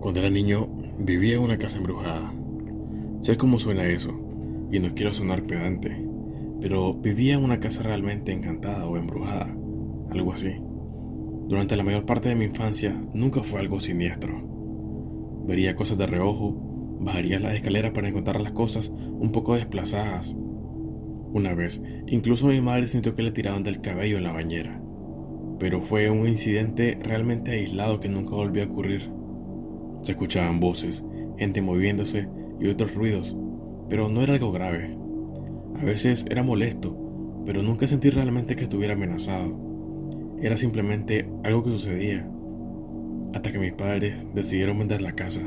Cuando 0.00 0.20
era 0.20 0.30
niño, 0.30 0.66
vivía 0.98 1.34
en 1.34 1.42
una 1.42 1.58
casa 1.58 1.76
embrujada. 1.76 2.32
Sé 3.20 3.36
cómo 3.36 3.58
suena 3.58 3.86
eso, 3.86 4.18
y 4.72 4.78
no 4.78 4.94
quiero 4.94 5.12
sonar 5.12 5.42
pedante, 5.42 5.94
pero 6.58 6.94
vivía 6.94 7.34
en 7.34 7.44
una 7.44 7.60
casa 7.60 7.82
realmente 7.82 8.32
encantada 8.32 8.86
o 8.86 8.96
embrujada, 8.96 9.54
algo 10.10 10.32
así. 10.32 10.54
Durante 11.48 11.76
la 11.76 11.84
mayor 11.84 12.06
parte 12.06 12.30
de 12.30 12.34
mi 12.34 12.46
infancia 12.46 12.98
nunca 13.12 13.42
fue 13.42 13.60
algo 13.60 13.78
siniestro. 13.78 14.40
Vería 15.46 15.76
cosas 15.76 15.98
de 15.98 16.06
reojo, 16.06 16.96
bajaría 17.00 17.38
las 17.38 17.56
escaleras 17.56 17.90
para 17.90 18.08
encontrar 18.08 18.40
las 18.40 18.52
cosas 18.52 18.90
un 18.90 19.32
poco 19.32 19.54
desplazadas. 19.54 20.34
Una 21.32 21.54
vez, 21.54 21.82
incluso 22.06 22.46
mi 22.46 22.62
madre 22.62 22.86
sintió 22.86 23.14
que 23.14 23.22
le 23.22 23.32
tiraban 23.32 23.64
del 23.64 23.82
cabello 23.82 24.16
en 24.16 24.24
la 24.24 24.32
bañera, 24.32 24.80
pero 25.58 25.82
fue 25.82 26.08
un 26.08 26.26
incidente 26.26 26.98
realmente 27.02 27.50
aislado 27.50 28.00
que 28.00 28.08
nunca 28.08 28.34
volvió 28.34 28.62
a 28.62 28.66
ocurrir. 28.66 29.19
Se 30.02 30.12
escuchaban 30.12 30.60
voces, 30.60 31.04
gente 31.38 31.60
moviéndose 31.60 32.28
y 32.58 32.68
otros 32.68 32.94
ruidos, 32.94 33.36
pero 33.88 34.08
no 34.08 34.22
era 34.22 34.34
algo 34.34 34.52
grave. 34.52 34.96
A 35.80 35.84
veces 35.84 36.26
era 36.30 36.42
molesto, 36.42 36.96
pero 37.46 37.62
nunca 37.62 37.86
sentí 37.86 38.10
realmente 38.10 38.56
que 38.56 38.64
estuviera 38.64 38.94
amenazado. 38.94 39.58
Era 40.40 40.56
simplemente 40.56 41.28
algo 41.42 41.64
que 41.64 41.70
sucedía, 41.70 42.28
hasta 43.34 43.52
que 43.52 43.58
mis 43.58 43.72
padres 43.72 44.26
decidieron 44.34 44.78
vender 44.78 45.02
la 45.02 45.12
casa. 45.12 45.42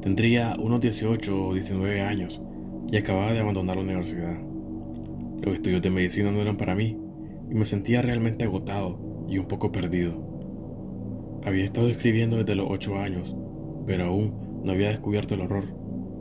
Tendría 0.00 0.56
unos 0.58 0.80
18 0.80 1.48
o 1.48 1.54
19 1.54 2.00
años 2.00 2.40
y 2.90 2.96
acababa 2.96 3.32
de 3.32 3.40
abandonar 3.40 3.76
la 3.76 3.82
universidad. 3.82 4.38
Los 5.42 5.54
estudios 5.54 5.82
de 5.82 5.90
medicina 5.90 6.30
no 6.30 6.40
eran 6.40 6.56
para 6.56 6.74
mí 6.74 6.98
y 7.50 7.54
me 7.54 7.66
sentía 7.66 8.02
realmente 8.02 8.44
agotado 8.44 9.26
y 9.28 9.38
un 9.38 9.46
poco 9.46 9.72
perdido. 9.72 10.27
Había 11.48 11.64
estado 11.64 11.88
escribiendo 11.88 12.36
desde 12.36 12.54
los 12.54 12.66
ocho 12.68 12.98
años, 12.98 13.34
pero 13.86 14.04
aún 14.04 14.60
no 14.64 14.70
había 14.70 14.90
descubierto 14.90 15.34
el 15.34 15.40
horror 15.40 15.64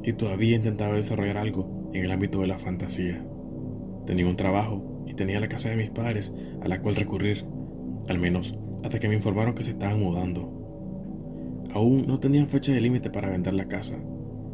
y 0.01 0.13
todavía 0.13 0.55
intentaba 0.55 0.95
desarrollar 0.95 1.35
algo 1.35 1.89
en 1.91 2.05
el 2.05 2.11
ámbito 2.11 2.39
de 2.39 2.47
la 2.47 2.57
fantasía. 2.57 3.25
Tenía 4.05 4.25
un 4.25 4.37
trabajo 4.37 5.03
y 5.05 5.15
tenía 5.15 5.41
la 5.41 5.49
casa 5.49 5.67
de 5.67 5.75
mis 5.75 5.89
padres 5.89 6.33
a 6.61 6.69
la 6.69 6.81
cual 6.81 6.95
recurrir, 6.95 7.43
al 8.07 8.19
menos 8.19 8.57
hasta 8.85 8.99
que 8.99 9.09
me 9.09 9.15
informaron 9.15 9.53
que 9.53 9.63
se 9.63 9.71
estaban 9.71 9.99
mudando. 9.99 11.67
Aún 11.73 12.07
no 12.07 12.21
tenían 12.21 12.47
fecha 12.47 12.71
de 12.71 12.79
límite 12.79 13.09
para 13.09 13.29
vender 13.29 13.53
la 13.53 13.67
casa, 13.67 13.97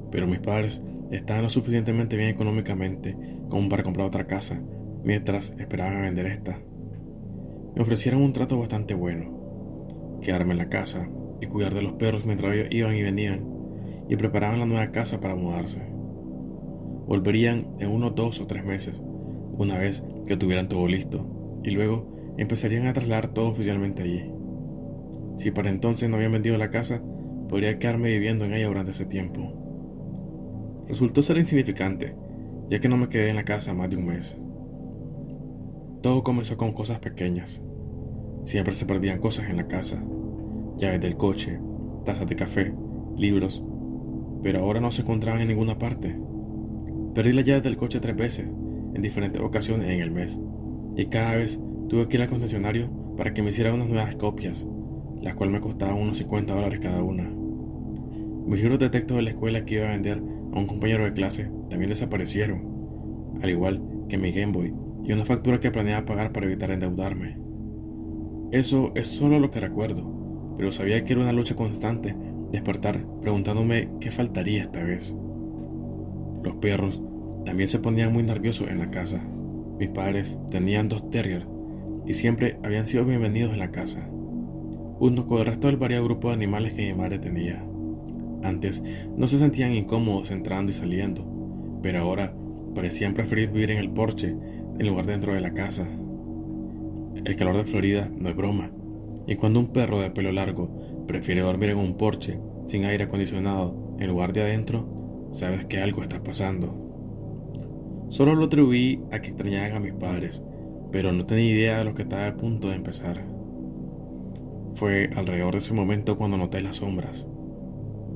pero 0.10 0.26
mis 0.26 0.40
padres 0.40 0.84
estaban 1.12 1.44
lo 1.44 1.50
suficientemente 1.52 2.18
bien 2.18 2.30
económicamente 2.30 3.16
como 3.48 3.70
para 3.70 3.84
comprar 3.84 4.08
otra 4.08 4.26
casa 4.26 4.60
mientras 5.04 5.54
esperaban 5.60 5.98
a 5.98 6.02
vender 6.02 6.26
esta. 6.26 6.60
Me 7.76 7.84
ofrecieron 7.84 8.24
un 8.24 8.34
trato 8.34 8.58
bastante 8.58 8.96
bueno, 8.96 9.43
quedarme 10.24 10.54
en 10.54 10.58
la 10.58 10.70
casa 10.70 11.08
y 11.42 11.46
cuidar 11.48 11.74
de 11.74 11.82
los 11.82 11.94
perros 11.94 12.26
mientras 12.26 12.54
ellos 12.54 12.68
iban 12.72 12.96
y 12.96 13.04
venían 13.04 13.54
y 14.10 14.16
preparaban 14.16 14.60
la 14.60 14.66
nueva 14.66 14.92
casa 14.92 15.20
para 15.20 15.36
mudarse. 15.36 15.82
Volverían 17.08 17.68
en 17.80 17.90
unos 17.90 18.16
dos 18.16 18.40
o 18.40 18.48
tres 18.48 18.64
meses, 18.64 19.02
una 19.58 19.78
vez 19.78 20.04
que 20.26 20.38
tuvieran 20.38 20.70
todo 20.70 20.88
listo, 20.88 21.60
y 21.64 21.72
luego 21.72 22.34
empezarían 22.38 22.88
a 22.88 22.94
trasladar 22.94 23.34
todo 23.34 23.50
oficialmente 23.50 24.04
allí. 24.04 24.32
Si 25.38 25.52
para 25.52 25.70
entonces 25.70 26.10
no 26.10 26.16
habían 26.16 26.32
vendido 26.32 26.58
la 26.58 26.70
casa, 26.70 27.02
podría 27.50 27.78
quedarme 27.80 28.10
viviendo 28.10 28.46
en 28.46 28.54
ella 28.54 28.68
durante 28.68 28.92
ese 28.92 29.06
tiempo. 29.06 30.84
Resultó 30.88 31.22
ser 31.22 31.38
insignificante, 31.38 32.16
ya 32.70 32.80
que 32.80 32.90
no 32.90 32.98
me 32.98 33.10
quedé 33.10 33.30
en 33.30 33.36
la 33.36 33.46
casa 33.46 33.74
más 33.74 33.90
de 33.90 33.98
un 33.98 34.06
mes. 34.06 34.38
Todo 36.02 36.24
comenzó 36.24 36.58
con 36.58 36.74
cosas 36.74 37.00
pequeñas. 37.00 37.64
Siempre 38.44 38.74
se 38.74 38.86
perdían 38.86 39.20
cosas 39.20 39.50
en 39.50 39.58
la 39.58 39.68
casa, 39.68 40.04
llaves 40.78 41.02
del 41.02 41.18
coche, 41.18 41.60
tazas 42.06 42.28
de 42.28 42.36
café, 42.36 42.74
libros, 43.18 43.64
pero 44.42 44.60
ahora 44.60 44.80
no 44.80 44.92
se 44.92 45.02
encontraban 45.02 45.42
en 45.42 45.48
ninguna 45.48 45.80
parte. 45.80 46.16
Perdí 47.14 47.32
las 47.32 47.46
llaves 47.46 47.64
del 47.64 47.78
coche 47.78 48.00
tres 48.00 48.16
veces, 48.16 48.50
en 48.94 49.02
diferentes 49.02 49.42
ocasiones 49.42 49.90
en 49.90 50.02
el 50.02 50.12
mes, 50.12 50.40
y 50.96 51.06
cada 51.06 51.36
vez 51.36 51.62
tuve 51.88 52.08
que 52.08 52.18
ir 52.18 52.24
al 52.24 52.30
concesionario 52.30 52.90
para 53.18 53.34
que 53.34 53.42
me 53.42 53.50
hiciera 53.50 53.74
unas 53.74 53.88
nuevas 53.88 54.16
copias, 54.16 54.68
las 55.22 55.36
cuales 55.36 55.54
me 55.54 55.62
costaban 55.62 55.96
unos 55.96 56.18
50 56.18 56.54
dólares 56.54 56.80
cada 56.80 57.02
una. 57.02 57.30
Mis 58.46 58.62
libros 58.62 58.80
de 58.80 58.90
texto 58.90 59.16
de 59.16 59.22
la 59.22 59.30
escuela 59.30 59.64
que 59.66 59.76
iba 59.76 59.88
a 59.88 59.92
vender 59.92 60.18
a 60.18 60.60
un 60.60 60.68
compañero 60.68 61.06
de 61.06 61.14
clase 61.14 61.50
también 61.70 61.90
desaparecieron, 61.90 63.40
al 63.42 63.50
igual 63.50 63.82
que 64.10 64.18
mi 64.18 64.32
Game 64.32 64.52
Boy 64.52 64.74
y 65.06 65.12
una 65.12 65.26
factura 65.26 65.60
que 65.60 65.72
planeaba 65.72 66.06
pagar 66.06 66.32
para 66.32 66.46
evitar 66.46 66.72
endeudarme. 66.72 67.38
Eso 68.52 68.92
es 68.96 69.08
solo 69.08 69.40
lo 69.40 69.52
que 69.52 69.60
recuerdo, 69.60 70.23
pero 70.58 70.72
sabía 70.72 71.04
que 71.04 71.14
era 71.14 71.22
una 71.22 71.34
lucha 71.34 71.56
constante 71.56 72.16
despertar 72.52 73.04
preguntándome 73.22 73.90
qué 74.00 74.12
faltaría 74.12 74.62
esta 74.64 74.84
vez. 74.84 75.16
Los 76.44 76.56
perros 76.56 77.02
también 77.46 77.68
se 77.68 77.80
ponían 77.80 78.14
muy 78.14 78.24
nerviosos 78.24 78.70
en 78.70 78.80
la 78.80 78.92
casa. 78.92 79.22
Mis 79.80 79.90
padres 79.90 80.38
tenían 80.50 80.88
dos 80.88 81.10
terriers 81.10 81.48
y 82.06 82.14
siempre 82.14 82.58
habían 82.64 82.86
sido 82.86 83.06
bienvenidos 83.06 83.54
en 83.54 83.60
la 83.60 83.72
casa, 83.72 84.08
junto 85.00 85.26
con 85.26 85.40
el 85.40 85.46
resto 85.46 85.68
del 85.68 85.78
variado 85.78 86.06
grupo 86.06 86.28
de 86.28 86.36
animales 86.36 86.74
que 86.74 86.88
mi 86.88 86.98
madre 86.98 87.20
tenía. 87.20 87.64
Antes 88.44 88.84
no 89.16 89.28
se 89.28 89.40
sentían 89.40 89.74
incómodos 89.74 90.32
entrando 90.32 90.72
y 90.72 90.76
saliendo, 90.76 91.26
pero 91.82 92.00
ahora 92.00 92.34
parecían 92.76 93.14
preferir 93.14 93.50
vivir 93.50 93.72
en 93.72 93.78
el 93.78 93.90
porche 93.90 94.36
en 94.78 94.88
lugar 94.88 95.06
dentro 95.06 95.34
de 95.34 95.42
la 95.42 95.54
casa. 95.54 95.88
El 97.24 97.36
calor 97.36 97.58
de 97.58 97.66
Florida 97.66 98.10
no 98.16 98.30
es 98.30 98.36
broma, 98.36 98.72
y 99.28 99.36
cuando 99.36 99.60
un 99.60 99.68
perro 99.68 100.00
de 100.00 100.12
pelo 100.12 100.32
largo 100.32 101.06
prefiere 101.08 101.42
dormir 101.42 101.70
en 101.70 101.78
un 101.78 101.96
porche 101.96 102.40
sin 102.66 102.86
aire 102.86 103.06
acondicionado 103.06 103.96
en 104.00 104.08
lugar 104.08 104.34
de 104.34 104.42
adentro, 104.42 105.28
sabes 105.32 105.66
que 105.66 105.82
algo 105.82 106.02
está 106.02 106.24
pasando. 106.24 106.84
Solo 108.10 108.36
lo 108.36 108.46
atribuí 108.46 109.02
a 109.12 109.20
que 109.20 109.30
extrañaban 109.30 109.74
a 109.74 109.80
mis 109.80 109.94
padres, 109.94 110.44
pero 110.92 111.12
no 111.12 111.26
tenía 111.26 111.52
idea 111.52 111.78
de 111.80 111.86
lo 111.86 111.96
que 111.96 112.04
estaba 112.04 112.28
a 112.28 112.36
punto 112.36 112.70
de 112.70 112.76
empezar. 112.76 113.26
Fue 114.76 115.10
alrededor 115.16 115.54
de 115.54 115.60
ese 115.60 115.74
momento 115.74 116.18
cuando 116.18 116.38
noté 116.38 116.62
las 116.62 116.78
sombras. 116.78 117.28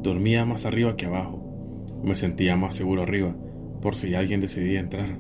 Dormía 0.02 0.46
más 0.46 0.66
arriba 0.66 0.96
que 0.96 1.06
abajo. 1.06 1.44
Me 2.04 2.16
sentía 2.16 2.56
más 2.56 2.76
seguro 2.76 3.04
arriba, 3.04 3.36
por 3.82 3.96
si 3.96 4.14
alguien 4.14 4.42
decidía 4.42 4.80
entrar. 4.80 5.18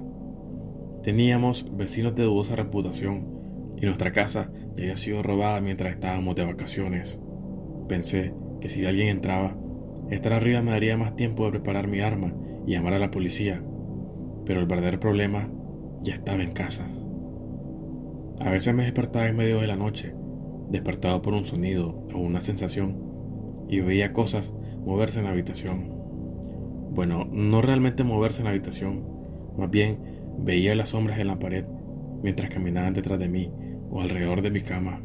Teníamos 1.03 1.76
vecinos 1.76 2.16
de 2.16 2.24
dudosa 2.24 2.56
reputación 2.56 3.26
y 3.78 3.86
nuestra 3.86 4.12
casa 4.12 4.52
había 4.84 4.98
sido 4.98 5.24
robada 5.24 5.60
mientras 5.62 5.94
estábamos 5.94 6.36
de 6.36 6.46
vacaciones. 6.46 7.20
Pensé 7.88 8.34
que 8.62 8.70
si 8.70 8.86
alguien 8.86 9.10
entraba, 9.10 9.56
estar 10.10 10.34
arriba 10.34 10.62
me 10.62 10.72
daría 10.72 10.98
más 10.98 11.16
tiempo 11.16 11.46
de 11.46 11.52
preparar 11.52 11.88
mi 11.88 12.00
arma 12.00 12.34
y 12.66 12.72
llamar 12.72 12.94
a 12.94 13.00
la 13.00 13.12
policía, 13.12 13.62
pero 14.46 14.60
el 14.60 14.66
verdadero 14.68 15.00
problema 15.00 15.50
ya 16.02 16.14
estaba 16.14 16.44
en 16.44 16.52
casa. 16.52 16.88
A 18.40 18.52
veces 18.52 18.74
me 18.74 18.84
despertaba 18.84 19.28
en 19.28 19.36
medio 19.36 19.60
de 19.60 19.68
la 19.68 19.76
noche, 19.76 20.14
despertado 20.70 21.22
por 21.22 21.34
un 21.34 21.44
sonido 21.44 22.04
o 22.14 22.20
una 22.20 22.42
sensación, 22.42 22.98
y 23.68 23.80
veía 23.80 24.14
cosas 24.14 24.54
moverse 24.86 25.20
en 25.20 25.26
la 25.26 25.32
habitación. 25.32 25.92
Bueno, 26.92 27.28
no 27.32 27.62
realmente 27.62 28.04
moverse 28.04 28.40
en 28.40 28.46
la 28.46 28.52
habitación, 28.52 29.04
más 29.58 29.70
bien 29.70 29.98
veía 30.40 30.76
las 30.76 30.90
sombras 30.90 31.20
en 31.20 31.28
la 31.28 31.40
pared 31.40 31.66
mientras 32.22 32.50
caminaban 32.50 32.94
detrás 32.94 33.20
de 33.20 33.28
mí 33.28 33.52
o 33.90 34.02
alrededor 34.02 34.42
de 34.42 34.52
mi 34.52 34.62
cama. 34.62 35.02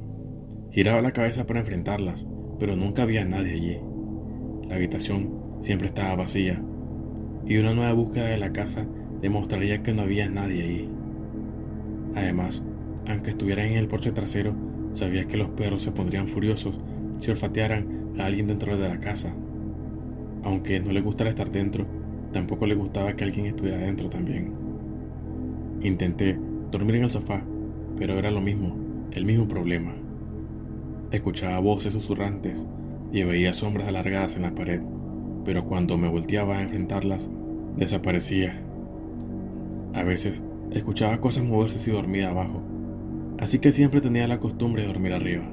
Giraba 0.71 1.03
la 1.03 1.13
cabeza 1.13 1.47
para 1.47 1.61
enfrentarlas, 1.61 2.27
pero 2.59 2.77
nunca 2.77 3.03
había 3.03 3.25
nadie 3.25 3.53
allí. 3.53 3.79
La 4.69 4.77
habitación 4.77 5.59
siempre 5.61 5.89
estaba 5.89 6.17
vacía, 6.17 6.63
y 7.47 7.57
una 7.59 7.75
nueva 7.75 7.93
búsqueda 7.93 8.27
de 8.27 8.39
la 8.39 8.53
casa 8.53 8.87
demostraría 9.21 9.83
que 9.83 9.95
no 9.95 10.03
había 10.03 10.29
nadie 10.29 10.63
allí. 10.63 10.89
Además, 12.15 12.65
aunque 13.07 13.31
estuvieran 13.31 13.67
en 13.67 13.79
el 13.79 13.89
porche 13.89 14.13
trasero, 14.13 14.55
sabía 14.93 15.27
que 15.27 15.37
los 15.37 15.49
perros 15.51 15.83
se 15.83 15.93
pondrían 15.93 16.29
furiosos 16.29 16.79
si 17.19 17.31
olfatearan 17.31 18.15
a 18.19 18.25
alguien 18.25 18.47
dentro 18.47 18.77
de 18.77 18.89
la 18.89 19.01
casa. 19.01 19.35
Aunque 20.45 20.81
no 20.81 20.93
le 20.93 21.01
gustara 21.01 21.31
estar 21.31 21.51
dentro, 21.51 21.87
tampoco 22.33 22.67
le 22.67 22.75
gustaba 22.75 23.15
que 23.15 23.25
alguien 23.25 23.47
estuviera 23.47 23.79
dentro 23.79 24.09
también. 24.09 24.53
Intenté 25.83 26.39
dormir 26.71 26.97
en 26.97 27.05
el 27.05 27.11
sofá, 27.11 27.43
pero 27.99 28.19
era 28.19 28.31
lo 28.31 28.41
mismo, 28.41 28.77
el 29.19 29.25
mismo 29.25 29.49
problema. 29.49 29.95
Escuchaba 31.11 31.59
voces 31.59 31.93
susurrantes 31.93 32.67
y 33.13 33.23
veía 33.23 33.53
sombras 33.53 33.89
alargadas 33.89 34.37
en 34.37 34.43
la 34.43 34.55
pared, 34.55 34.81
pero 35.45 35.65
cuando 35.65 35.99
me 35.99 36.09
volteaba 36.09 36.59
a 36.59 36.63
enfrentarlas, 36.63 37.31
desaparecía. 37.77 38.63
A 39.95 40.03
veces 40.03 40.43
escuchaba 40.71 41.21
cosas 41.21 41.45
moverse 41.45 41.79
si 41.79 41.91
dormía 41.91 42.31
abajo, 42.31 42.63
así 43.39 43.59
que 43.59 43.73
siempre 43.73 44.01
tenía 44.01 44.27
la 44.27 44.41
costumbre 44.41 44.83
de 44.83 44.89
dormir 44.89 45.13
arriba. 45.13 45.45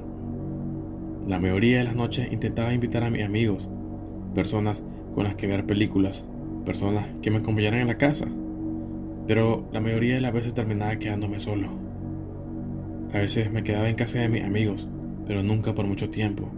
La 1.26 1.38
mayoría 1.38 1.78
de 1.78 1.84
las 1.84 1.94
noches 1.94 2.32
intentaba 2.32 2.72
invitar 2.72 3.04
a 3.04 3.10
mis 3.10 3.22
amigos, 3.22 3.68
personas 4.34 4.82
con 5.14 5.24
las 5.24 5.34
que 5.34 5.46
ver 5.46 5.66
películas, 5.66 6.24
personas 6.64 7.06
que 7.20 7.30
me 7.30 7.38
acompañaran 7.38 7.80
en 7.80 7.88
la 7.88 7.98
casa, 7.98 8.26
pero 9.26 9.68
la 9.72 9.80
mayoría 9.80 10.14
de 10.14 10.20
las 10.22 10.32
veces 10.32 10.54
terminaba 10.54 10.96
quedándome 10.96 11.38
solo. 11.38 11.89
A 13.12 13.18
veces 13.18 13.50
me 13.50 13.64
quedaba 13.64 13.88
en 13.88 13.96
casa 13.96 14.20
de 14.20 14.28
mis 14.28 14.44
amigos, 14.44 14.88
pero 15.26 15.42
nunca 15.42 15.74
por 15.74 15.86
mucho 15.86 16.10
tiempo. 16.10 16.50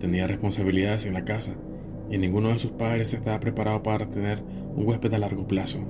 tenía 0.00 0.28
responsabilidades 0.28 1.06
en 1.06 1.14
la 1.14 1.24
casa 1.24 1.54
y 2.10 2.18
ninguno 2.18 2.50
de 2.50 2.58
sus 2.58 2.70
padres 2.70 3.14
estaba 3.14 3.40
preparado 3.40 3.82
para 3.82 4.08
tener 4.08 4.42
un 4.74 4.86
huésped 4.86 5.12
a 5.12 5.18
largo 5.18 5.46
plazo. 5.46 5.80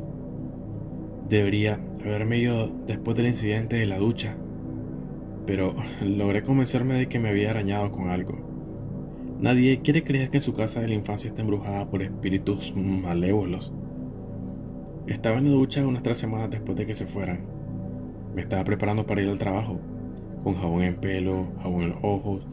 Debería 1.28 1.78
haberme 2.00 2.38
ido 2.38 2.72
después 2.86 3.16
del 3.16 3.28
incidente 3.28 3.76
de 3.76 3.86
la 3.86 3.98
ducha, 3.98 4.36
pero 5.46 5.74
logré 6.02 6.42
convencerme 6.42 6.94
de 6.94 7.08
que 7.08 7.18
me 7.18 7.28
había 7.28 7.50
arañado 7.50 7.90
con 7.92 8.08
algo. 8.08 8.48
Nadie 9.40 9.80
quiere 9.82 10.02
creer 10.02 10.30
que 10.30 10.40
su 10.40 10.52
casa 10.52 10.80
de 10.80 10.88
la 10.88 10.94
infancia 10.94 11.28
está 11.28 11.42
embrujada 11.42 11.88
por 11.88 12.02
espíritus 12.02 12.74
malévolos. 12.74 13.72
Estaba 15.06 15.38
en 15.38 15.44
la 15.44 15.50
ducha 15.52 15.86
unas 15.86 16.02
tres 16.02 16.18
semanas 16.18 16.50
después 16.50 16.76
de 16.76 16.86
que 16.86 16.94
se 16.94 17.06
fueran. 17.06 17.57
Me 18.38 18.44
estaba 18.44 18.62
preparando 18.62 19.04
para 19.04 19.20
ir 19.20 19.28
al 19.28 19.36
trabajo, 19.36 19.80
con 20.44 20.54
jabón 20.54 20.84
en 20.84 20.94
pelo, 20.94 21.48
jabón 21.60 21.82
en 21.82 21.88
los 21.88 21.98
ojos, 22.02 22.46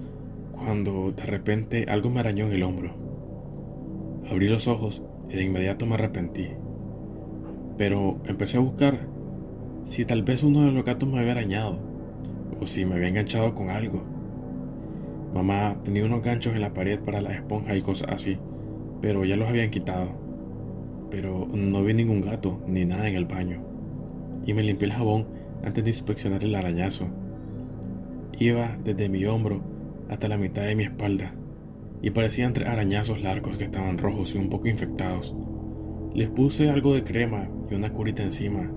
cuando 0.51 1.11
de 1.11 1.23
repente 1.27 1.85
algo 1.87 2.09
me 2.09 2.21
arañó 2.21 2.47
en 2.47 2.53
el 2.53 2.63
hombro. 2.63 2.91
Abrí 4.27 4.49
los 4.49 4.67
ojos 4.67 5.03
y 5.29 5.35
de 5.35 5.43
inmediato 5.43 5.85
me 5.85 5.93
arrepentí. 5.93 6.47
Pero 7.77 8.17
empecé 8.25 8.57
a 8.57 8.61
buscar 8.61 9.01
si 9.83 10.05
tal 10.05 10.23
vez 10.23 10.41
uno 10.41 10.63
de 10.63 10.71
los 10.71 10.83
gatos 10.83 11.07
me 11.07 11.19
había 11.19 11.33
arañado 11.33 11.77
o 12.59 12.65
si 12.65 12.83
me 12.83 12.95
había 12.95 13.09
enganchado 13.09 13.53
con 13.53 13.69
algo. 13.69 14.01
Mamá 15.35 15.75
tenía 15.83 16.03
unos 16.03 16.23
ganchos 16.23 16.55
en 16.55 16.61
la 16.61 16.73
pared 16.73 16.99
para 16.99 17.21
la 17.21 17.35
esponja 17.35 17.75
y 17.75 17.83
cosas 17.83 18.09
así, 18.09 18.39
pero 19.03 19.23
ya 19.23 19.35
los 19.35 19.47
habían 19.47 19.69
quitado. 19.69 20.09
Pero 21.11 21.47
no 21.53 21.83
vi 21.83 21.93
ningún 21.93 22.21
gato 22.21 22.59
ni 22.65 22.85
nada 22.85 23.07
en 23.07 23.13
el 23.13 23.25
baño. 23.25 23.61
Y 24.47 24.55
me 24.55 24.63
limpié 24.63 24.87
el 24.87 24.93
jabón 24.93 25.34
antes 25.63 25.83
de 25.83 25.89
inspeccionar 25.89 26.43
el 26.43 26.55
arañazo. 26.55 27.07
Iba 28.37 28.77
desde 28.83 29.09
mi 29.09 29.25
hombro 29.25 29.61
hasta 30.09 30.27
la 30.27 30.37
mitad 30.37 30.63
de 30.63 30.75
mi 30.75 30.83
espalda 30.83 31.33
y 32.01 32.11
parecían 32.11 32.53
tres 32.53 32.67
arañazos 32.67 33.21
largos 33.21 33.57
que 33.57 33.63
estaban 33.63 33.97
rojos 33.97 34.35
y 34.35 34.37
un 34.37 34.49
poco 34.49 34.67
infectados. 34.67 35.35
Les 36.13 36.29
puse 36.29 36.69
algo 36.69 36.93
de 36.93 37.03
crema 37.03 37.47
y 37.69 37.75
una 37.75 37.91
curita 37.91 38.23
encima, 38.23 38.69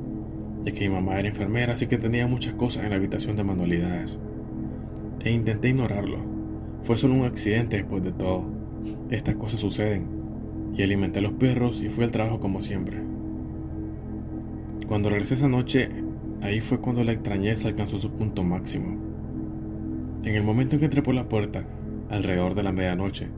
ya 0.64 0.72
que 0.72 0.88
mi 0.88 0.94
mamá 0.94 1.18
era 1.18 1.28
enfermera 1.28 1.74
así 1.74 1.86
que 1.86 1.98
tenía 1.98 2.26
muchas 2.26 2.54
cosas 2.54 2.84
en 2.84 2.90
la 2.90 2.96
habitación 2.96 3.36
de 3.36 3.44
manualidades. 3.44 4.18
E 5.20 5.30
intenté 5.30 5.68
ignorarlo. 5.68 6.18
Fue 6.84 6.96
solo 6.96 7.14
un 7.14 7.24
accidente 7.24 7.76
después 7.76 8.02
de 8.02 8.12
todo. 8.12 8.44
Estas 9.10 9.36
cosas 9.36 9.60
suceden. 9.60 10.06
Y 10.74 10.82
alimenté 10.82 11.18
a 11.18 11.22
los 11.22 11.32
perros 11.32 11.82
y 11.82 11.88
fui 11.88 12.04
al 12.04 12.12
trabajo 12.12 12.40
como 12.40 12.62
siempre. 12.62 12.98
Cuando 14.86 15.10
regresé 15.10 15.34
esa 15.34 15.48
noche, 15.48 15.88
ahí 16.42 16.60
fue 16.60 16.80
cuando 16.80 17.04
la 17.04 17.12
extrañeza 17.12 17.68
alcanzó 17.68 17.98
su 17.98 18.10
punto 18.10 18.42
máximo. 18.42 18.96
En 20.24 20.34
el 20.34 20.42
momento 20.42 20.76
en 20.76 20.80
que 20.80 20.84
entré 20.86 21.02
por 21.02 21.14
la 21.14 21.28
puerta, 21.28 21.64
alrededor 22.10 22.54
de 22.54 22.62
la 22.62 22.72
medianoche, 22.72 23.28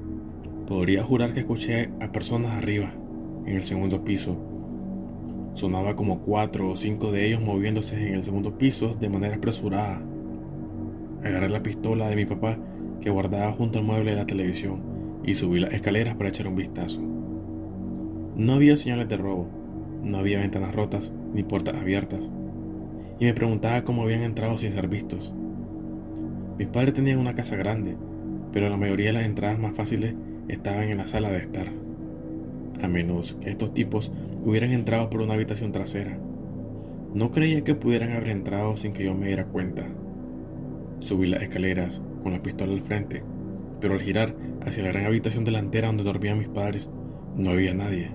podría 0.66 1.02
jurar 1.02 1.34
que 1.34 1.40
escuché 1.40 1.90
a 2.00 2.12
personas 2.12 2.52
arriba, 2.52 2.92
en 3.46 3.56
el 3.56 3.64
segundo 3.64 4.04
piso. 4.04 4.36
Sonaba 5.54 5.96
como 5.96 6.20
cuatro 6.20 6.70
o 6.70 6.76
cinco 6.76 7.10
de 7.10 7.26
ellos 7.26 7.40
moviéndose 7.40 7.96
en 8.08 8.14
el 8.14 8.24
segundo 8.24 8.56
piso 8.56 8.94
de 8.94 9.08
manera 9.08 9.36
apresurada. 9.36 10.00
Agarré 11.24 11.48
la 11.48 11.62
pistola 11.62 12.08
de 12.08 12.16
mi 12.16 12.24
papá 12.24 12.56
que 13.00 13.10
guardaba 13.10 13.52
junto 13.52 13.78
al 13.78 13.84
mueble 13.84 14.12
de 14.12 14.16
la 14.16 14.26
televisión 14.26 14.80
y 15.24 15.34
subí 15.34 15.58
las 15.58 15.72
escaleras 15.72 16.16
para 16.16 16.28
echar 16.28 16.46
un 16.46 16.56
vistazo. 16.56 17.02
No 18.36 18.54
había 18.54 18.76
señales 18.76 19.08
de 19.08 19.16
robo, 19.16 19.48
no 20.02 20.18
había 20.18 20.38
ventanas 20.38 20.74
rotas 20.74 21.12
ni 21.34 21.42
puertas 21.42 21.74
abiertas, 21.74 22.30
y 23.20 23.26
me 23.26 23.34
preguntaba 23.34 23.84
cómo 23.84 24.02
habían 24.02 24.22
entrado 24.22 24.56
sin 24.58 24.72
ser 24.72 24.88
vistos. 24.88 25.32
Mis 26.58 26.68
padres 26.68 26.94
tenían 26.94 27.18
una 27.18 27.34
casa 27.34 27.54
grande, 27.54 27.96
pero 28.52 28.68
la 28.68 28.78
mayoría 28.78 29.08
de 29.08 29.12
las 29.12 29.26
entradas 29.26 29.58
más 29.58 29.74
fáciles 29.76 30.14
estaban 30.48 30.84
en 30.84 30.96
la 30.96 31.06
sala 31.06 31.28
de 31.28 31.38
estar, 31.38 31.68
a 32.82 32.88
menos 32.88 33.34
que 33.34 33.50
estos 33.50 33.72
tipos 33.74 34.10
hubieran 34.42 34.72
entrado 34.72 35.10
por 35.10 35.20
una 35.20 35.34
habitación 35.34 35.70
trasera. 35.70 36.18
No 37.14 37.30
creía 37.30 37.62
que 37.62 37.74
pudieran 37.74 38.12
haber 38.12 38.30
entrado 38.30 38.76
sin 38.76 38.92
que 38.94 39.04
yo 39.04 39.14
me 39.14 39.26
diera 39.26 39.44
cuenta. 39.44 39.86
Subí 41.00 41.26
las 41.26 41.42
escaleras 41.42 42.00
con 42.22 42.32
la 42.32 42.42
pistola 42.42 42.72
al 42.72 42.82
frente, 42.82 43.22
pero 43.80 43.94
al 43.94 44.00
girar 44.00 44.34
hacia 44.64 44.82
la 44.82 44.92
gran 44.92 45.06
habitación 45.06 45.44
delantera 45.44 45.88
donde 45.88 46.04
dormían 46.04 46.38
mis 46.38 46.48
padres, 46.48 46.88
no 47.36 47.50
había 47.50 47.74
nadie. 47.74 48.10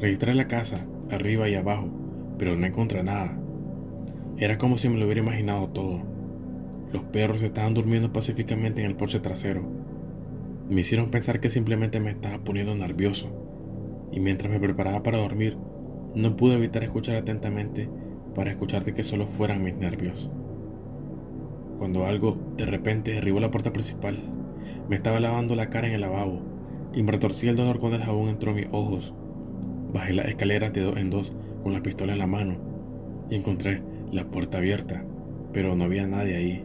Registré 0.00 0.34
la 0.34 0.48
casa, 0.48 0.86
arriba 1.10 1.48
y 1.48 1.54
abajo, 1.54 1.88
pero 2.38 2.56
no 2.56 2.66
encontré 2.66 3.02
nada. 3.02 3.38
Era 4.36 4.58
como 4.58 4.78
si 4.78 4.88
me 4.88 4.98
lo 4.98 5.04
hubiera 5.04 5.20
imaginado 5.20 5.68
todo. 5.68 6.00
Los 6.92 7.02
perros 7.04 7.42
estaban 7.42 7.72
durmiendo 7.72 8.12
pacíficamente 8.12 8.80
en 8.80 8.88
el 8.88 8.96
porche 8.96 9.20
trasero. 9.20 9.62
Me 10.68 10.80
hicieron 10.80 11.10
pensar 11.10 11.38
que 11.38 11.48
simplemente 11.48 12.00
me 12.00 12.10
estaba 12.10 12.38
poniendo 12.38 12.74
nervioso, 12.74 13.28
y 14.10 14.18
mientras 14.18 14.50
me 14.50 14.58
preparaba 14.58 15.02
para 15.04 15.18
dormir, 15.18 15.56
no 16.14 16.36
pude 16.36 16.54
evitar 16.54 16.82
escuchar 16.82 17.16
atentamente 17.16 17.88
para 18.34 18.50
escuchar 18.50 18.84
de 18.84 18.92
que 18.92 19.04
solo 19.04 19.26
fueran 19.28 19.62
mis 19.62 19.76
nervios. 19.76 20.30
Cuando 21.78 22.06
algo 22.06 22.36
de 22.56 22.66
repente 22.66 23.12
derribó 23.12 23.38
la 23.38 23.50
puerta 23.50 23.72
principal, 23.72 24.18
me 24.88 24.96
estaba 24.96 25.20
lavando 25.20 25.54
la 25.54 25.70
cara 25.70 25.86
en 25.86 25.94
el 25.94 26.00
lavabo 26.00 26.40
y 26.92 27.02
me 27.02 27.12
retorcí 27.12 27.48
el 27.48 27.56
dolor 27.56 27.78
cuando 27.78 27.98
el 27.98 28.04
jabón 28.04 28.28
entró 28.28 28.50
en 28.50 28.56
mis 28.56 28.68
ojos. 28.72 29.14
Bajé 29.92 30.12
las 30.12 30.26
escaleras 30.26 30.72
de 30.72 30.80
dos 30.80 30.96
en 30.96 31.10
dos 31.10 31.32
con 31.62 31.72
la 31.72 31.82
pistola 31.82 32.12
en 32.12 32.18
la 32.18 32.26
mano 32.26 32.56
y 33.30 33.36
encontré 33.36 33.82
la 34.14 34.30
puerta 34.30 34.58
abierta, 34.58 35.04
pero 35.52 35.74
no 35.74 35.84
había 35.84 36.06
nadie 36.06 36.36
ahí. 36.36 36.64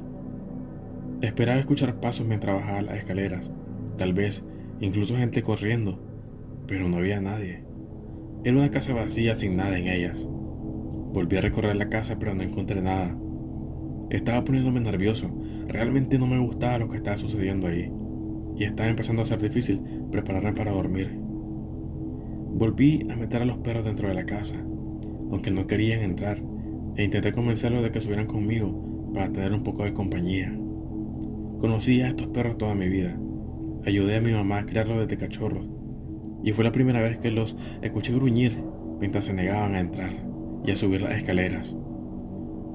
Esperaba 1.22 1.60
escuchar 1.60 2.00
pasos 2.00 2.26
mientras 2.26 2.56
bajaba 2.56 2.82
las 2.84 2.98
escaleras, 2.98 3.52
tal 3.98 4.14
vez 4.14 4.46
incluso 4.80 5.18
gente 5.18 5.42
corriendo, 5.42 6.00
pero 6.68 6.88
no 6.88 6.98
había 6.98 7.20
nadie. 7.20 7.64
Era 8.44 8.58
una 8.58 8.72
casa 8.72 8.94
vacía 8.94 9.36
sin 9.36 9.58
nada 9.58 9.78
en 9.78 9.88
ellas. 9.88 10.30
Volví 11.12 11.38
a 11.38 11.42
recorrer 11.42 11.76
la 11.76 11.90
casa 11.90 12.20
pero 12.20 12.36
no 12.36 12.44
encontré 12.44 12.82
nada. 12.82 13.18
Estaba 14.12 14.46
poniéndome 14.46 14.80
nervioso, 14.80 15.30
realmente 15.68 16.20
no 16.20 16.28
me 16.28 16.40
gustaba 16.40 16.78
lo 16.78 16.88
que 16.88 16.98
estaba 16.98 17.18
sucediendo 17.18 17.68
ahí, 17.68 17.92
y 18.56 18.64
estaba 18.64 18.90
empezando 18.90 19.22
a 19.24 19.26
ser 19.26 19.42
difícil 19.42 19.82
prepararme 20.12 20.54
para 20.54 20.72
dormir. 20.72 21.16
Volví 22.52 23.08
a 23.12 23.16
meter 23.16 23.42
a 23.42 23.46
los 23.46 23.58
perros 23.58 23.86
dentro 23.86 24.08
de 24.08 24.14
la 24.14 24.26
casa, 24.26 24.56
aunque 25.32 25.52
no 25.52 25.68
querían 25.68 26.02
entrar, 26.02 26.42
e 27.00 27.04
intenté 27.06 27.32
convencerlos 27.32 27.82
de 27.82 27.92
que 27.92 28.02
subieran 28.02 28.28
conmigo 28.28 29.10
para 29.14 29.32
tener 29.32 29.54
un 29.54 29.64
poco 29.64 29.86
de 29.86 29.94
compañía. 29.94 30.54
Conocí 31.58 32.02
a 32.02 32.10
estos 32.10 32.28
perros 32.28 32.58
toda 32.58 32.76
mi 32.76 32.90
vida. 32.90 33.18
Ayudé 33.86 34.18
a 34.18 34.22
mi 34.22 34.34
mamá 34.34 34.58
a 34.58 34.66
criarlos 34.66 35.00
desde 35.00 35.16
cachorros. 35.16 35.66
Y 36.44 36.52
fue 36.52 36.66
la 36.66 36.74
primera 36.74 37.02
vez 37.02 37.18
que 37.18 37.32
los 37.32 37.56
escuché 37.82 38.14
gruñir 38.14 38.62
mientras 39.00 39.24
se 39.24 39.34
negaban 39.34 39.76
a 39.76 39.80
entrar 39.80 40.12
y 40.66 40.72
a 40.72 40.76
subir 40.76 41.02
las 41.02 41.16
escaleras. 41.16 41.74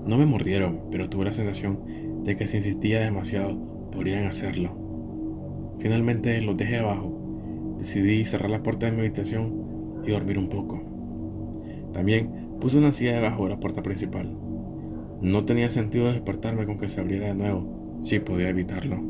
No 0.06 0.16
me 0.16 0.24
mordieron, 0.24 0.88
pero 0.90 1.10
tuve 1.10 1.26
la 1.26 1.34
sensación 1.34 2.24
de 2.24 2.34
que 2.34 2.46
si 2.46 2.56
insistía 2.56 3.00
demasiado 3.00 3.90
podrían 3.92 4.24
hacerlo. 4.24 5.74
Finalmente 5.80 6.40
los 6.40 6.56
dejé 6.56 6.78
abajo. 6.78 7.76
Decidí 7.76 8.24
cerrar 8.24 8.48
la 8.48 8.62
puerta 8.62 8.86
de 8.86 8.92
mi 8.92 9.00
habitación 9.00 10.00
y 10.02 10.12
dormir 10.12 10.38
un 10.38 10.48
poco. 10.48 10.82
También 11.92 12.43
puse 12.64 12.78
una 12.78 12.92
silla 12.92 13.16
debajo 13.16 13.44
de 13.44 13.50
la 13.50 13.60
puerta 13.60 13.82
principal. 13.82 14.34
No 15.20 15.44
tenía 15.44 15.68
sentido 15.68 16.10
despertarme 16.10 16.64
con 16.64 16.78
que 16.78 16.88
se 16.88 16.98
abriera 16.98 17.26
de 17.26 17.34
nuevo 17.34 17.98
Sí, 18.00 18.20
podía 18.20 18.48
evitarlo. 18.48 19.02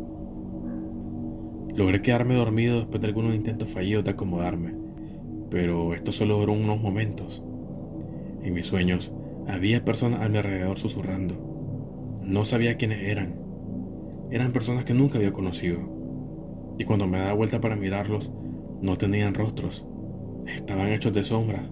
Logré 1.76 2.02
quedarme 2.02 2.34
dormido 2.34 2.78
después 2.78 3.00
de 3.00 3.06
algunos 3.06 3.32
intentos 3.32 3.68
fallidos 3.68 4.02
de 4.04 4.10
acomodarme, 4.10 4.74
pero 5.50 5.94
esto 5.94 6.10
solo 6.10 6.38
duró 6.38 6.52
unos 6.52 6.80
momentos. 6.80 7.44
En 8.42 8.54
mis 8.54 8.66
sueños 8.66 9.12
había 9.46 9.84
personas 9.84 10.22
a 10.22 10.28
mi 10.28 10.38
alrededor 10.38 10.76
susurrando. 10.76 11.36
No 12.24 12.44
sabía 12.44 12.76
quiénes 12.76 13.04
eran. 13.04 13.36
Eran 14.32 14.50
personas 14.50 14.84
que 14.84 14.94
nunca 14.94 15.18
había 15.18 15.32
conocido. 15.32 15.78
Y 16.76 16.86
cuando 16.86 17.06
me 17.06 17.18
daba 17.18 17.34
vuelta 17.34 17.60
para 17.60 17.76
mirarlos, 17.76 18.32
no 18.82 18.98
tenían 18.98 19.34
rostros. 19.34 19.86
Estaban 20.44 20.88
hechos 20.88 21.12
de 21.12 21.22
sombra. 21.22 21.70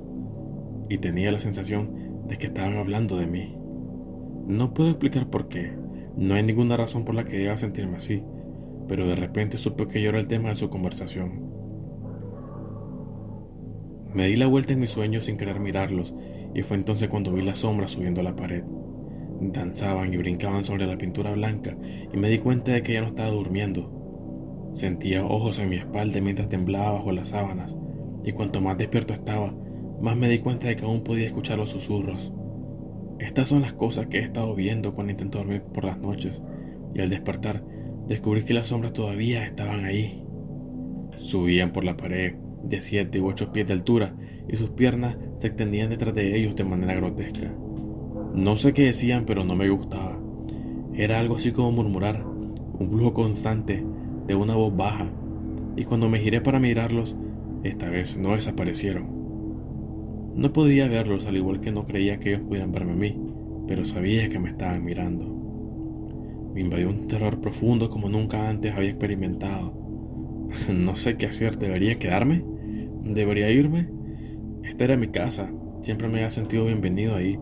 Y 0.88 0.98
tenía 0.98 1.30
la 1.30 1.38
sensación 1.38 2.26
de 2.26 2.36
que 2.36 2.48
estaban 2.48 2.76
hablando 2.76 3.16
de 3.16 3.26
mí. 3.26 3.56
No 4.46 4.74
puedo 4.74 4.90
explicar 4.90 5.30
por 5.30 5.48
qué, 5.48 5.72
no 6.16 6.34
hay 6.34 6.42
ninguna 6.42 6.76
razón 6.76 7.04
por 7.04 7.14
la 7.14 7.24
que 7.24 7.38
deba 7.38 7.56
sentirme 7.56 7.96
así, 7.96 8.22
pero 8.88 9.06
de 9.06 9.16
repente 9.16 9.56
supe 9.56 9.86
que 9.86 10.02
yo 10.02 10.10
era 10.10 10.18
el 10.18 10.28
tema 10.28 10.50
de 10.50 10.54
su 10.54 10.68
conversación. 10.68 11.52
Me 14.12 14.26
di 14.26 14.36
la 14.36 14.46
vuelta 14.46 14.74
en 14.74 14.80
mis 14.80 14.90
sueños 14.90 15.24
sin 15.24 15.38
querer 15.38 15.58
mirarlos, 15.58 16.14
y 16.54 16.62
fue 16.62 16.76
entonces 16.76 17.08
cuando 17.08 17.32
vi 17.32 17.42
las 17.42 17.58
sombras 17.58 17.92
subiendo 17.92 18.20
a 18.20 18.24
la 18.24 18.36
pared. 18.36 18.62
Danzaban 19.40 20.12
y 20.12 20.18
brincaban 20.18 20.64
sobre 20.64 20.86
la 20.86 20.98
pintura 20.98 21.32
blanca, 21.32 21.76
y 22.12 22.16
me 22.18 22.28
di 22.28 22.38
cuenta 22.38 22.72
de 22.72 22.82
que 22.82 22.92
ya 22.92 23.00
no 23.00 23.08
estaba 23.08 23.30
durmiendo. 23.30 24.70
Sentía 24.74 25.24
ojos 25.24 25.58
en 25.58 25.70
mi 25.70 25.76
espalda 25.76 26.20
mientras 26.20 26.48
temblaba 26.48 26.92
bajo 26.92 27.12
las 27.12 27.28
sábanas, 27.28 27.76
y 28.22 28.32
cuanto 28.32 28.60
más 28.60 28.76
despierto 28.76 29.14
estaba, 29.14 29.54
más 30.02 30.16
me 30.16 30.28
di 30.28 30.40
cuenta 30.40 30.66
de 30.66 30.76
que 30.76 30.84
aún 30.84 31.02
podía 31.02 31.26
escuchar 31.26 31.58
los 31.58 31.70
susurros. 31.70 32.32
Estas 33.20 33.46
son 33.46 33.62
las 33.62 33.72
cosas 33.72 34.08
que 34.08 34.18
he 34.18 34.22
estado 34.22 34.52
viendo 34.54 34.94
cuando 34.94 35.12
intento 35.12 35.38
dormir 35.38 35.62
por 35.62 35.84
las 35.84 35.98
noches 35.98 36.42
y 36.92 37.00
al 37.00 37.08
despertar 37.08 37.64
descubrí 38.08 38.42
que 38.42 38.52
las 38.52 38.66
sombras 38.66 38.92
todavía 38.92 39.46
estaban 39.46 39.84
ahí. 39.84 40.24
Subían 41.16 41.70
por 41.70 41.84
la 41.84 41.96
pared 41.96 42.34
de 42.64 42.80
7 42.80 43.20
u 43.20 43.28
8 43.28 43.52
pies 43.52 43.68
de 43.68 43.74
altura 43.74 44.16
y 44.48 44.56
sus 44.56 44.70
piernas 44.70 45.16
se 45.36 45.46
extendían 45.46 45.90
detrás 45.90 46.14
de 46.14 46.36
ellos 46.36 46.56
de 46.56 46.64
manera 46.64 46.94
grotesca. 46.94 47.54
No 48.34 48.56
sé 48.56 48.72
qué 48.72 48.86
decían, 48.86 49.24
pero 49.24 49.44
no 49.44 49.54
me 49.54 49.68
gustaba. 49.68 50.18
Era 50.94 51.20
algo 51.20 51.36
así 51.36 51.52
como 51.52 51.70
murmurar, 51.70 52.24
un 52.24 52.90
flujo 52.90 53.14
constante 53.14 53.84
de 54.26 54.34
una 54.34 54.56
voz 54.56 54.76
baja, 54.76 55.06
y 55.76 55.84
cuando 55.84 56.08
me 56.08 56.18
giré 56.18 56.40
para 56.40 56.58
mirarlos, 56.58 57.14
esta 57.62 57.88
vez 57.88 58.16
no 58.18 58.32
desaparecieron. 58.32 59.11
No 60.34 60.52
podía 60.52 60.88
verlos 60.88 61.26
al 61.26 61.36
igual 61.36 61.60
que 61.60 61.70
no 61.70 61.84
creía 61.84 62.18
que 62.18 62.30
ellos 62.30 62.42
pudieran 62.42 62.72
verme 62.72 62.92
a 62.92 62.96
mí, 62.96 63.16
pero 63.66 63.84
sabía 63.84 64.28
que 64.28 64.38
me 64.38 64.48
estaban 64.48 64.82
mirando. 64.84 65.26
Me 66.54 66.62
invadió 66.62 66.88
un 66.88 67.06
terror 67.06 67.40
profundo 67.40 67.90
como 67.90 68.08
nunca 68.08 68.48
antes 68.48 68.72
había 68.72 68.90
experimentado. 68.90 69.72
no 70.72 70.96
sé 70.96 71.16
qué 71.16 71.26
hacer, 71.26 71.58
¿debería 71.58 71.98
quedarme? 71.98 72.44
¿Debería 73.04 73.50
irme? 73.50 73.88
Esta 74.62 74.84
era 74.84 74.96
mi 74.96 75.08
casa, 75.08 75.50
siempre 75.80 76.08
me 76.08 76.18
había 76.18 76.30
sentido 76.30 76.66
bienvenido 76.66 77.14
ahí, 77.14 77.38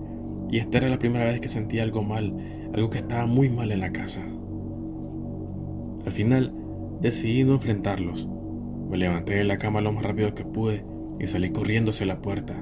y 0.50 0.58
esta 0.58 0.78
era 0.78 0.88
la 0.88 0.98
primera 0.98 1.26
vez 1.26 1.40
que 1.40 1.48
sentía 1.48 1.82
algo 1.82 2.02
mal, 2.02 2.34
algo 2.72 2.90
que 2.90 2.98
estaba 2.98 3.26
muy 3.26 3.48
mal 3.48 3.70
en 3.70 3.80
la 3.80 3.92
casa. 3.92 4.22
Al 6.04 6.12
final, 6.12 6.52
decidí 7.00 7.44
no 7.44 7.54
enfrentarlos. 7.54 8.28
Me 8.88 8.96
levanté 8.96 9.34
de 9.34 9.44
la 9.44 9.58
cama 9.58 9.80
lo 9.80 9.92
más 9.92 10.04
rápido 10.04 10.34
que 10.34 10.44
pude 10.44 10.84
y 11.20 11.26
salí 11.28 11.50
corriendo 11.50 11.90
hacia 11.90 12.06
la 12.06 12.20
puerta. 12.20 12.60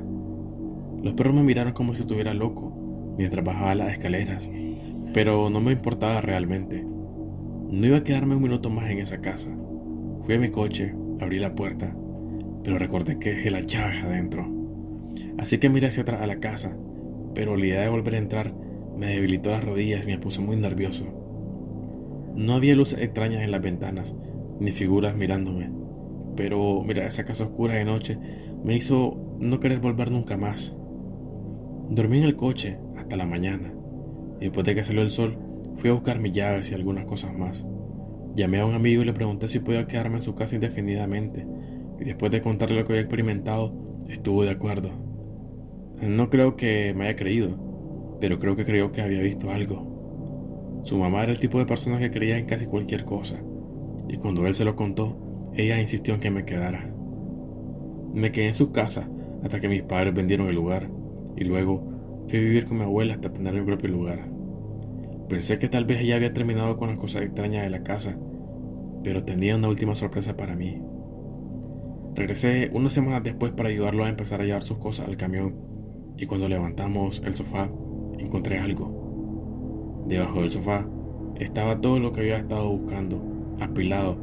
Los 1.02 1.14
perros 1.14 1.34
me 1.34 1.42
miraron 1.42 1.72
como 1.72 1.94
si 1.94 2.02
estuviera 2.02 2.34
loco 2.34 3.14
mientras 3.16 3.44
bajaba 3.44 3.74
las 3.74 3.92
escaleras, 3.92 4.50
pero 5.12 5.50
no 5.50 5.60
me 5.60 5.72
importaba 5.72 6.20
realmente. 6.20 6.84
No 6.84 7.86
iba 7.86 7.98
a 7.98 8.04
quedarme 8.04 8.36
un 8.36 8.42
minuto 8.42 8.70
más 8.70 8.90
en 8.90 8.98
esa 8.98 9.20
casa. 9.20 9.50
Fui 10.22 10.34
a 10.34 10.38
mi 10.38 10.50
coche, 10.50 10.94
abrí 11.20 11.38
la 11.38 11.54
puerta, 11.54 11.94
pero 12.64 12.78
recordé 12.78 13.18
que 13.18 13.30
dejé 13.30 13.50
la 13.50 13.60
llave 13.60 14.00
adentro. 14.00 14.46
Así 15.38 15.58
que 15.58 15.68
miré 15.68 15.88
hacia 15.88 16.02
atrás 16.02 16.22
a 16.22 16.26
la 16.26 16.40
casa, 16.40 16.76
pero 17.34 17.56
la 17.56 17.66
idea 17.66 17.80
de 17.82 17.88
volver 17.88 18.14
a 18.14 18.18
entrar 18.18 18.54
me 18.96 19.06
debilitó 19.06 19.50
las 19.50 19.64
rodillas 19.64 20.04
y 20.04 20.08
me 20.08 20.18
puso 20.18 20.42
muy 20.42 20.56
nervioso. 20.56 21.06
No 22.34 22.54
había 22.54 22.74
luces 22.74 23.00
extrañas 23.00 23.42
en 23.42 23.50
las 23.50 23.62
ventanas, 23.62 24.16
ni 24.60 24.70
figuras 24.70 25.16
mirándome, 25.16 25.70
pero 26.36 26.82
mira, 26.84 27.06
esa 27.06 27.24
casa 27.24 27.44
oscura 27.44 27.74
de 27.74 27.84
noche 27.84 28.18
me 28.64 28.76
hizo 28.76 29.36
no 29.40 29.60
querer 29.60 29.80
volver 29.80 30.10
nunca 30.10 30.36
más. 30.36 30.77
Dormí 31.90 32.18
en 32.18 32.24
el 32.24 32.36
coche 32.36 32.76
hasta 32.98 33.16
la 33.16 33.24
mañana, 33.24 33.72
y 34.40 34.44
después 34.44 34.66
de 34.66 34.74
que 34.74 34.84
salió 34.84 35.00
el 35.00 35.08
sol, 35.08 35.38
fui 35.76 35.88
a 35.88 35.94
buscar 35.94 36.18
mis 36.18 36.32
llaves 36.32 36.70
y 36.70 36.74
algunas 36.74 37.06
cosas 37.06 37.36
más. 37.36 37.66
Llamé 38.34 38.60
a 38.60 38.66
un 38.66 38.74
amigo 38.74 39.00
y 39.00 39.06
le 39.06 39.14
pregunté 39.14 39.48
si 39.48 39.58
podía 39.60 39.86
quedarme 39.86 40.16
en 40.16 40.22
su 40.22 40.34
casa 40.34 40.54
indefinidamente, 40.54 41.46
y 41.98 42.04
después 42.04 42.30
de 42.30 42.42
contarle 42.42 42.76
lo 42.76 42.84
que 42.84 42.92
había 42.92 43.02
experimentado, 43.02 43.72
estuvo 44.06 44.44
de 44.44 44.50
acuerdo. 44.50 44.90
No 46.02 46.28
creo 46.28 46.56
que 46.56 46.92
me 46.94 47.06
haya 47.06 47.16
creído, 47.16 47.56
pero 48.20 48.38
creo 48.38 48.54
que 48.54 48.66
creyó 48.66 48.92
que 48.92 49.00
había 49.00 49.22
visto 49.22 49.50
algo. 49.50 50.80
Su 50.84 50.98
mamá 50.98 51.22
era 51.22 51.32
el 51.32 51.40
tipo 51.40 51.58
de 51.58 51.66
persona 51.66 51.98
que 51.98 52.10
creía 52.10 52.36
en 52.36 52.44
casi 52.44 52.66
cualquier 52.66 53.06
cosa, 53.06 53.40
y 54.08 54.18
cuando 54.18 54.46
él 54.46 54.54
se 54.54 54.66
lo 54.66 54.76
contó, 54.76 55.50
ella 55.54 55.80
insistió 55.80 56.12
en 56.12 56.20
que 56.20 56.30
me 56.30 56.44
quedara. 56.44 56.92
Me 58.12 58.30
quedé 58.30 58.48
en 58.48 58.54
su 58.54 58.72
casa 58.72 59.08
hasta 59.42 59.58
que 59.58 59.68
mis 59.68 59.82
padres 59.82 60.12
vendieron 60.12 60.48
el 60.48 60.54
lugar, 60.54 60.97
y 61.38 61.44
luego 61.44 61.82
fui 62.28 62.38
a 62.38 62.42
vivir 62.42 62.64
con 62.66 62.78
mi 62.78 62.82
abuela 62.82 63.14
hasta 63.14 63.32
tener 63.32 63.54
mi 63.54 63.62
propio 63.62 63.88
lugar. 63.90 64.28
Pensé 65.28 65.58
que 65.58 65.68
tal 65.68 65.84
vez 65.84 66.00
ella 66.00 66.16
había 66.16 66.32
terminado 66.32 66.76
con 66.76 66.88
las 66.88 66.98
cosas 66.98 67.22
extrañas 67.22 67.62
de 67.62 67.70
la 67.70 67.84
casa, 67.84 68.18
pero 69.04 69.22
tenía 69.22 69.56
una 69.56 69.68
última 69.68 69.94
sorpresa 69.94 70.36
para 70.36 70.56
mí. 70.56 70.82
Regresé 72.16 72.70
unas 72.72 72.92
semanas 72.92 73.22
después 73.22 73.52
para 73.52 73.68
ayudarlo 73.68 74.04
a 74.04 74.08
empezar 74.08 74.40
a 74.40 74.44
llevar 74.44 74.62
sus 74.62 74.78
cosas 74.78 75.06
al 75.06 75.16
camión 75.16 75.54
y 76.16 76.26
cuando 76.26 76.48
levantamos 76.48 77.22
el 77.24 77.34
sofá 77.34 77.70
encontré 78.18 78.58
algo. 78.58 80.04
Debajo 80.08 80.40
del 80.40 80.50
sofá 80.50 80.88
estaba 81.36 81.80
todo 81.80 82.00
lo 82.00 82.12
que 82.12 82.22
había 82.22 82.38
estado 82.38 82.68
buscando, 82.68 83.22
apilado 83.60 84.16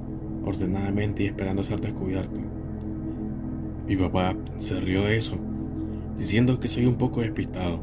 ordenadamente 0.43 1.23
y 1.23 1.27
esperando 1.27 1.63
ser 1.63 1.79
descubierto. 1.79 2.41
Mi 3.87 3.95
papá 3.95 4.35
se 4.57 4.79
rió 4.81 5.03
de 5.03 5.15
eso, 5.15 5.37
diciendo 6.17 6.59
que 6.59 6.67
soy 6.67 6.85
un 6.85 6.95
poco 6.95 7.21
despistado, 7.21 7.79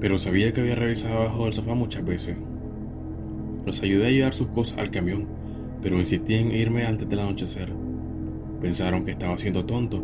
pero 0.00 0.18
sabía 0.18 0.52
que 0.52 0.60
había 0.60 0.74
revisado 0.74 1.18
abajo 1.18 1.44
del 1.44 1.52
sofá 1.52 1.74
muchas 1.74 2.04
veces. 2.04 2.36
Los 3.64 3.82
ayudé 3.82 4.08
a 4.08 4.10
llevar 4.10 4.34
sus 4.34 4.48
cosas 4.48 4.78
al 4.78 4.90
camión, 4.90 5.26
pero 5.80 5.98
insistí 5.98 6.34
en 6.34 6.52
irme 6.52 6.84
antes 6.86 7.08
del 7.08 7.20
anochecer. 7.20 7.72
Pensaron 8.60 9.04
que 9.04 9.12
estaba 9.12 9.38
siendo 9.38 9.64
tonto, 9.64 10.02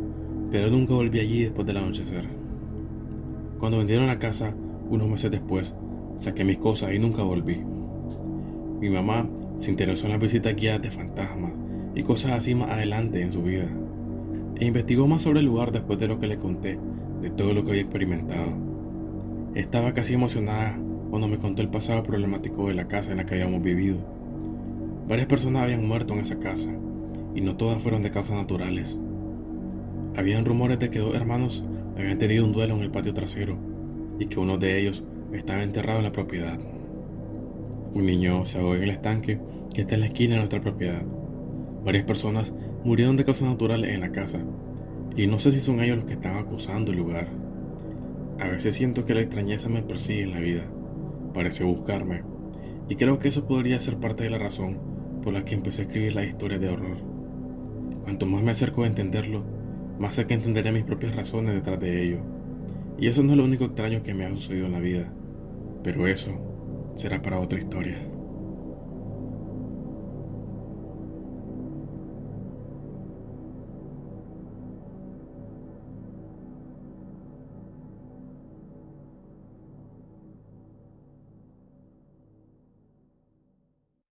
pero 0.50 0.70
nunca 0.70 0.94
volví 0.94 1.20
allí 1.20 1.42
después 1.42 1.66
del 1.66 1.78
anochecer. 1.78 2.26
Cuando 3.58 3.78
vendieron 3.78 4.06
la 4.06 4.18
casa, 4.18 4.54
unos 4.88 5.08
meses 5.08 5.30
después, 5.30 5.74
saqué 6.16 6.44
mis 6.44 6.58
cosas 6.58 6.94
y 6.94 6.98
nunca 6.98 7.22
volví. 7.22 7.60
Mi 8.80 8.90
mamá 8.90 9.28
se 9.56 9.72
interesó 9.72 10.06
en 10.06 10.12
las 10.12 10.20
visitas 10.20 10.54
guiadas 10.54 10.82
de 10.82 10.90
fantasmas 10.90 11.52
y 11.94 12.02
cosas 12.02 12.32
así 12.32 12.54
más 12.54 12.70
adelante 12.70 13.20
en 13.20 13.32
su 13.32 13.42
vida, 13.42 13.68
e 14.56 14.66
investigó 14.66 15.08
más 15.08 15.22
sobre 15.22 15.40
el 15.40 15.46
lugar 15.46 15.72
después 15.72 15.98
de 15.98 16.06
lo 16.06 16.20
que 16.20 16.28
le 16.28 16.38
conté, 16.38 16.78
de 17.20 17.30
todo 17.30 17.52
lo 17.52 17.64
que 17.64 17.70
había 17.70 17.82
experimentado. 17.82 18.52
Estaba 19.54 19.92
casi 19.92 20.14
emocionada 20.14 20.78
cuando 21.10 21.28
me 21.28 21.38
contó 21.38 21.62
el 21.62 21.68
pasado 21.68 22.02
problemático 22.02 22.68
de 22.68 22.74
la 22.74 22.86
casa 22.86 23.10
en 23.10 23.16
la 23.16 23.26
que 23.26 23.34
habíamos 23.34 23.62
vivido. 23.62 23.98
Varias 25.08 25.26
personas 25.26 25.62
habían 25.62 25.86
muerto 25.86 26.12
en 26.14 26.20
esa 26.20 26.38
casa, 26.38 26.70
y 27.34 27.40
no 27.40 27.56
todas 27.56 27.82
fueron 27.82 28.02
de 28.02 28.10
causas 28.10 28.36
naturales. 28.36 28.98
Habían 30.16 30.44
rumores 30.44 30.78
de 30.78 30.90
que 30.90 30.98
dos 30.98 31.14
hermanos 31.14 31.64
habían 31.96 32.18
tenido 32.18 32.44
un 32.44 32.52
duelo 32.52 32.74
en 32.74 32.82
el 32.82 32.90
patio 32.90 33.14
trasero 33.14 33.56
y 34.18 34.26
que 34.26 34.38
uno 34.38 34.58
de 34.58 34.78
ellos 34.80 35.04
estaba 35.32 35.62
enterrado 35.62 35.98
en 35.98 36.04
la 36.04 36.12
propiedad. 36.12 36.58
Un 37.94 38.06
niño 38.06 38.44
se 38.44 38.58
ahogó 38.58 38.74
en 38.74 38.82
el 38.82 38.90
estanque 38.90 39.40
que 39.72 39.82
está 39.82 39.94
en 39.94 40.00
la 40.00 40.06
esquina 40.06 40.34
de 40.34 40.40
nuestra 40.40 40.60
propiedad. 40.60 41.02
Varias 41.84 42.04
personas 42.04 42.52
murieron 42.84 43.16
de 43.16 43.24
causas 43.24 43.48
naturales 43.48 43.94
en 43.94 44.00
la 44.00 44.12
casa 44.12 44.40
y 45.18 45.26
no 45.26 45.40
sé 45.40 45.50
si 45.50 45.58
son 45.58 45.80
ellos 45.80 45.96
los 45.96 46.06
que 46.06 46.12
están 46.12 46.36
acusando 46.36 46.92
el 46.92 46.98
lugar. 46.98 47.26
A 48.38 48.46
veces 48.46 48.76
siento 48.76 49.04
que 49.04 49.14
la 49.14 49.20
extrañeza 49.20 49.68
me 49.68 49.82
persigue 49.82 50.22
en 50.22 50.30
la 50.30 50.38
vida, 50.38 50.62
parece 51.34 51.64
buscarme, 51.64 52.22
y 52.88 52.94
creo 52.94 53.18
que 53.18 53.26
eso 53.26 53.44
podría 53.44 53.80
ser 53.80 53.96
parte 53.96 54.22
de 54.22 54.30
la 54.30 54.38
razón 54.38 54.78
por 55.24 55.32
la 55.32 55.44
que 55.44 55.56
empecé 55.56 55.82
a 55.82 55.84
escribir 55.86 56.14
la 56.14 56.24
historia 56.24 56.60
de 56.60 56.68
horror. 56.68 56.98
Cuanto 58.04 58.26
más 58.26 58.44
me 58.44 58.52
acerco 58.52 58.84
a 58.84 58.86
entenderlo, 58.86 59.42
más 59.98 60.14
sé 60.14 60.28
que 60.28 60.34
entenderé 60.34 60.70
mis 60.70 60.84
propias 60.84 61.16
razones 61.16 61.56
detrás 61.56 61.80
de 61.80 62.00
ello. 62.00 62.20
Y 62.96 63.08
eso 63.08 63.24
no 63.24 63.32
es 63.32 63.38
lo 63.38 63.44
único 63.44 63.64
extraño 63.64 64.04
que 64.04 64.14
me 64.14 64.24
ha 64.24 64.30
sucedido 64.30 64.66
en 64.66 64.72
la 64.72 64.78
vida, 64.78 65.12
pero 65.82 66.06
eso 66.06 66.30
será 66.94 67.20
para 67.20 67.40
otra 67.40 67.58
historia. 67.58 67.98